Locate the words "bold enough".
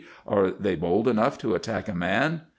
0.73-1.37